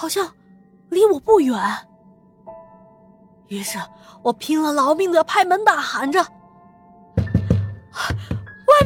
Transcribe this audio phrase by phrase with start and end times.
[0.00, 0.32] 好像
[0.88, 1.60] 离我不远。
[3.48, 3.78] 于是
[4.22, 6.22] 我拼了老命的拍门大喊着
[7.20, 7.26] ：“外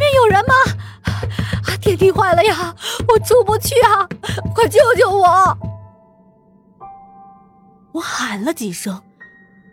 [0.00, 0.54] 面有人吗？
[1.80, 2.74] 电梯坏了呀，
[3.06, 4.08] 我出不去啊！
[4.56, 5.56] 快救救我！”
[7.94, 9.00] 我喊了几声，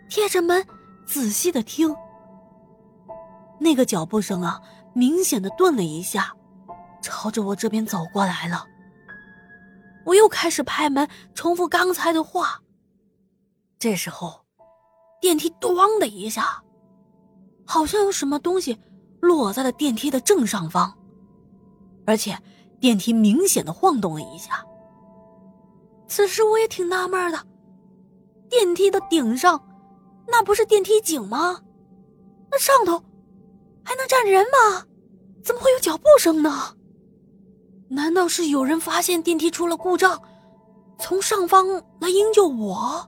[0.08, 0.64] 贴着门
[1.08, 1.92] 仔细的听。
[3.58, 4.60] 那个脚步声啊，
[4.92, 6.34] 明显的顿了一下，
[7.02, 8.64] 朝着我这边走过来了。
[10.04, 12.60] 我又开始拍门，重复刚才的话。
[13.78, 14.44] 这时候，
[15.20, 16.62] 电梯“咣”的一下，
[17.66, 18.78] 好像有什么东西
[19.20, 20.96] 落在了电梯的正上方，
[22.06, 22.38] 而且
[22.80, 24.64] 电梯明显的晃动了一下。
[26.06, 27.38] 此时我也挺纳闷的，
[28.48, 29.64] 电梯的顶上，
[30.28, 31.60] 那不是电梯井吗？
[32.50, 33.02] 那上头……
[33.84, 34.86] 还能站人吗？
[35.42, 36.76] 怎么会有脚步声呢？
[37.94, 40.18] 难道是有人发现电梯出了故障，
[40.98, 41.68] 从上方
[42.00, 43.06] 来营救我？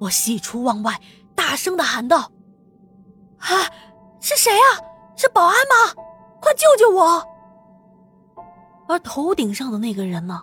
[0.00, 1.00] 我喜出望外，
[1.36, 2.32] 大声的喊道
[3.38, 3.70] ：“啊，
[4.20, 4.82] 是谁啊？
[5.16, 5.94] 是保安吗？
[6.40, 7.24] 快救救我！”
[8.88, 10.42] 而头顶上的那个人呢，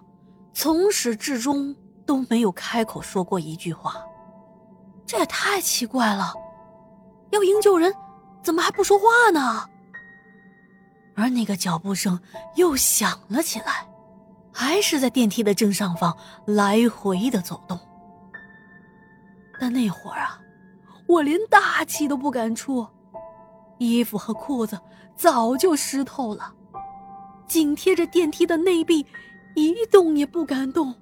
[0.54, 3.96] 从始至终都没有开口说过一句话，
[5.06, 6.34] 这也太奇怪了，
[7.32, 7.94] 要营救人。
[8.42, 9.68] 怎么还不说话呢？
[11.18, 12.20] 而那个脚步声
[12.56, 13.88] 又响了起来，
[14.54, 16.16] 还是在电梯的正上方
[16.46, 17.78] 来回的走动。
[19.60, 20.40] 但那会儿啊，
[21.08, 22.88] 我连大气都不敢出，
[23.80, 24.80] 衣服和裤子
[25.16, 26.54] 早就湿透了，
[27.48, 29.04] 紧贴着电梯的内壁，
[29.56, 30.94] 一动也不敢动。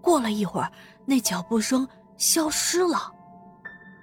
[0.00, 0.72] 过了一会儿，
[1.04, 3.12] 那脚步声消失了。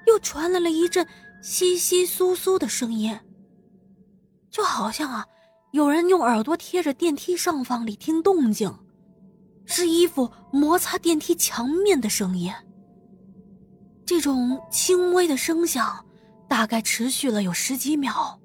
[0.05, 1.03] 又传来了一阵
[1.45, 3.15] 窸窸窣窣的声音，
[4.49, 5.27] 就好像啊，
[5.73, 8.75] 有人用耳朵贴着电梯上方里听动静，
[9.63, 12.51] 是衣服摩擦电梯墙面的声音。
[14.07, 16.03] 这种轻微的声响，
[16.49, 18.41] 大概持续了有十几秒。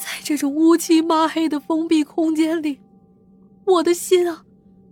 [0.00, 2.80] 在这种乌漆抹黑的封闭空间里，
[3.66, 4.42] 我的心啊，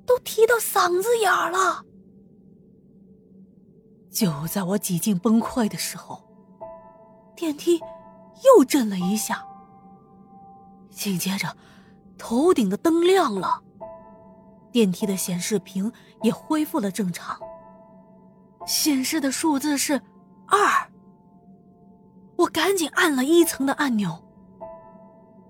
[0.04, 1.82] 都提到嗓子眼儿了。
[4.10, 6.25] 就在我几近崩溃的时候，
[7.36, 7.80] 电梯
[8.42, 9.44] 又震了一下。
[10.90, 11.54] 紧接着，
[12.16, 13.62] 头顶的灯亮了，
[14.72, 15.92] 电梯的显示屏
[16.22, 17.38] 也恢复了正常。
[18.66, 20.00] 显示的数字是
[20.48, 20.90] 二。
[22.36, 24.24] 我赶紧按了一层的按钮。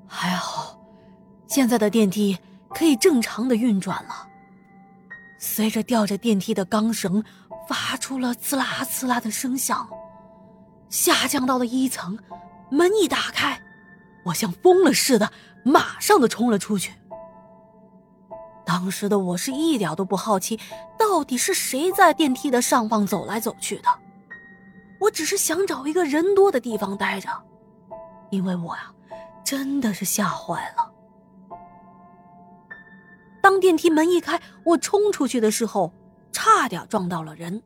[0.06, 0.78] 还好，
[1.46, 2.38] 现在的电梯
[2.70, 4.28] 可以正常的运转了。
[5.38, 7.24] 随着吊着电梯的钢绳。
[7.68, 9.88] 发出了刺啦刺啦的声响，
[10.96, 12.18] 下降到了一层，
[12.70, 13.60] 门一打开，
[14.24, 15.30] 我像疯了似的，
[15.62, 16.94] 马上的冲了出去。
[18.64, 20.58] 当时的我是一点都不好奇，
[20.98, 23.88] 到底是谁在电梯的上方走来走去的，
[24.98, 27.28] 我只是想找一个人多的地方待着，
[28.30, 28.90] 因为我呀，
[29.44, 30.90] 真的是吓坏了。
[33.42, 35.92] 当电梯门一开，我冲出去的时候。
[36.32, 37.62] 差点撞到了人，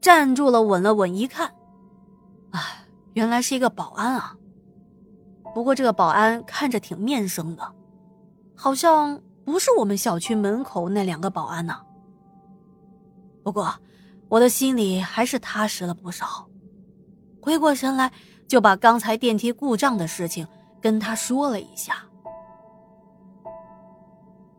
[0.00, 1.52] 站住了，稳了稳，一看，
[2.50, 2.60] 哎，
[3.14, 4.36] 原来是一个保安啊。
[5.54, 7.74] 不过这个保安看着挺面生的，
[8.54, 11.80] 好像不是我们小区门口那两个保安呢。
[13.42, 13.74] 不过
[14.28, 16.48] 我的心里还是踏实了不少，
[17.40, 18.12] 回过神来
[18.46, 20.46] 就把刚才电梯故障的事情
[20.80, 22.04] 跟他说了一下。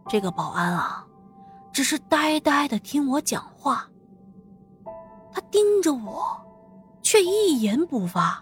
[0.07, 1.05] 这个保安啊。
[1.72, 3.88] 只是呆呆的听我讲话，
[5.31, 6.35] 他盯着我，
[7.09, 8.40] 却一言不发。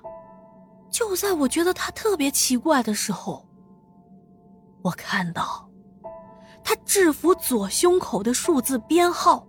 [0.90, 3.48] 就在我觉得他特别奇怪的时候，
[4.82, 5.66] 我看到
[6.66, 9.48] 他制服左胸口的数字编号，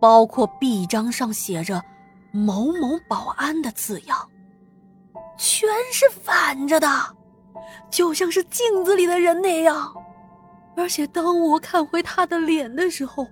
[0.00, 1.80] 包括臂章上写着
[2.34, 4.28] “某某保安”的字样，
[5.36, 6.88] 全是反着的，
[7.88, 9.94] 就像是镜子里的人那样。
[10.76, 13.24] 而且当我看回他的脸的时候，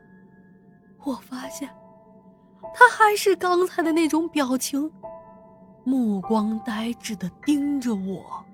[1.02, 1.68] 我发现，
[2.78, 4.92] 他还是刚才的那种表情，
[5.82, 8.44] 目光呆滞的盯着我。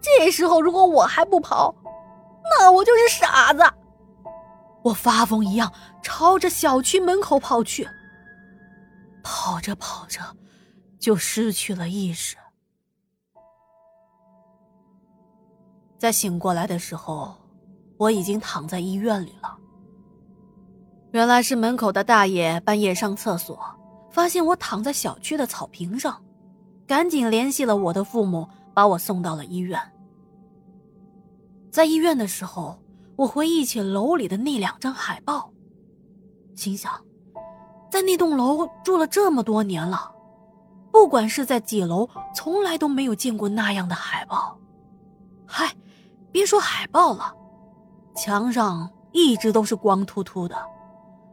[0.00, 1.74] 这时候如果我还不跑，
[2.44, 3.60] 那我就是傻子。
[4.84, 5.70] 我发疯一样
[6.00, 7.88] 朝着小区门口跑去，
[9.24, 10.20] 跑着跑着，
[11.00, 12.36] 就失去了意识。
[15.98, 17.34] 在醒过来的时候，
[17.96, 19.58] 我已经躺在医院里了。
[21.12, 23.58] 原来是门口的大爷半夜上厕所，
[24.10, 26.22] 发现我躺在小区的草坪上，
[26.86, 29.80] 赶紧联系了我的父母，把我送到了医院。
[31.70, 32.78] 在医院的时候，
[33.16, 35.50] 我回忆起楼里的那两张海报，
[36.54, 36.92] 心想，
[37.90, 40.12] 在那栋楼住了这么多年了，
[40.92, 44.58] 不管是在几楼，从来都没有见过那样的海报。
[45.46, 45.74] 嗨，
[46.30, 47.34] 别说海报了，
[48.14, 50.56] 墙上一直都是光秃秃的，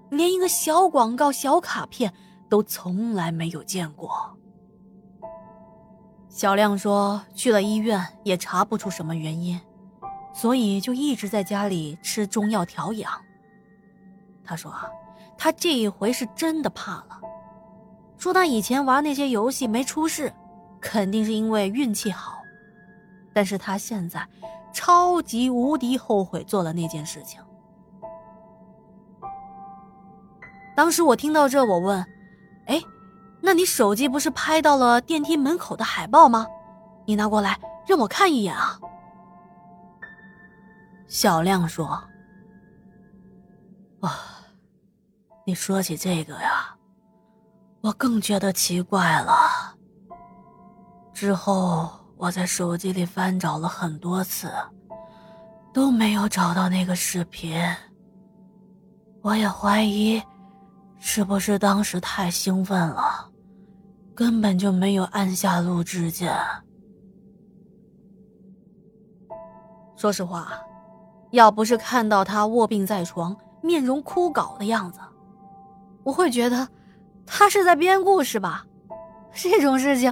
[0.10, 2.14] 连一个小广告、小卡片
[2.50, 4.38] 都从来没有见过。
[6.30, 9.60] 小亮说，去了医院也查不出什么原因。
[10.34, 13.10] 所以就一直在家里吃中药调养。
[14.44, 14.86] 他说啊，
[15.38, 17.22] 他这一回是真的怕了。
[18.18, 20.34] 说他以前玩那些游戏没出事，
[20.82, 22.40] 肯定是因为运气好。
[23.34, 24.28] 但是他现在
[24.74, 27.42] 超级无敌后悔做了那件事情。
[30.76, 32.06] 当时我听到这，我问
[32.68, 32.82] ：“哎，
[33.42, 36.46] 那你手机不是拍到了电梯门口的海报吗？
[37.06, 38.78] 你拿过来让我看一眼啊。”
[41.08, 42.04] 小亮说
[44.02, 44.12] ：“哇，
[45.46, 46.76] 你说起这个呀，
[47.82, 49.34] 我更觉得奇怪了。
[51.14, 54.52] 之后我在手机里翻找了很多次，
[55.72, 57.58] 都没有找到那个视频。
[59.22, 60.22] 我也怀疑，
[61.08, 63.30] 是不是当时太兴奋了，
[64.16, 66.36] 根本就没有按下录制键。
[69.96, 70.52] 说实话。”
[71.32, 75.00] 要不是看到他卧病在床、面容枯槁的样子，
[76.04, 76.66] 我会觉得
[77.26, 78.66] 他是在编故事吧。
[79.34, 80.12] 这种事情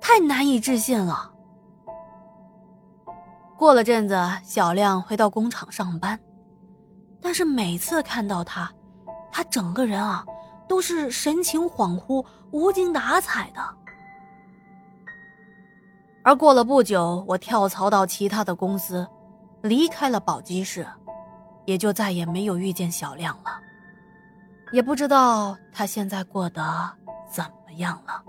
[0.00, 1.30] 太难以置信了。
[3.58, 6.18] 过了阵子，小亮回到工厂上班，
[7.20, 8.72] 但是每次看到他，
[9.30, 10.24] 他整个人啊
[10.72, 13.60] 都是神情恍惚、无精打采的。
[16.24, 19.06] 而过了不久，我跳槽到其他的公司。
[19.60, 20.86] 离开了宝鸡市，
[21.66, 23.60] 也就再也没有遇见小亮了，
[24.72, 26.62] 也不知道他现在过得
[27.30, 28.24] 怎么样了。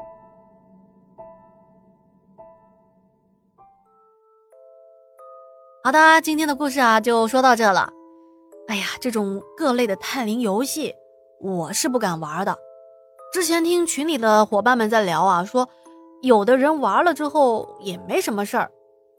[5.82, 7.90] 好的，今天的故事啊就说到这了。
[8.68, 10.94] 哎呀，这种各类的探灵游戏，
[11.44, 12.58] 我是不敢玩的。
[13.34, 15.68] 之前听群里的伙伴们在聊啊，说
[16.22, 18.72] 有的人玩了之后也没什么事儿，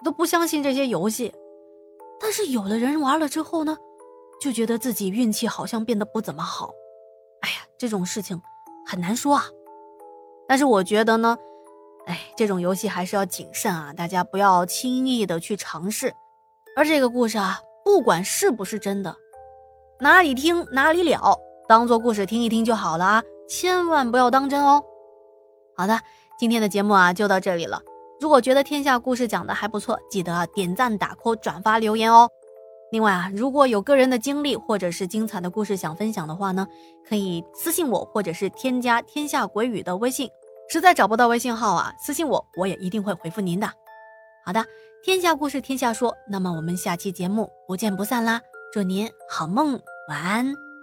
[0.02, 1.34] 都不相信这些游戏。
[2.18, 3.76] 但是有的人玩了之后呢，
[4.40, 6.70] 就觉得自己运气好像变得不怎么好。
[7.42, 8.40] 哎呀，这种事情
[8.86, 9.44] 很难说啊。
[10.48, 11.36] 但是我觉得呢，
[12.06, 16.14] 哎，这种游戏还是要谨慎啊，大家不要轻易的去尝试。
[16.74, 19.14] 而这个故事啊，不管是不是真的，
[20.00, 24.82] 哪里听哪里了，当做故事听一听就好了啊，千万不要当真哦。
[25.76, 25.98] 好的，
[26.38, 27.80] 今天的节目啊就到这里了。
[28.20, 32.28] 如果觉得天下故事讲的还不错，记得点赞、打 call、转发、留言哦。
[32.92, 36.66] 另外啊，如果有个人的经历或者是精彩的故事想分享的话呢，
[37.08, 40.30] 可以私信我，或者是添加“天下鬼语”的微信。
[40.70, 43.66] 实在找不到微信号啊，私信我，我也一定会回复您的。
[44.46, 44.64] 好的，
[45.02, 48.40] 天下故事天下说，那么我们下期节目不见不散啦！
[48.72, 50.73] 祝您好梦，晚安。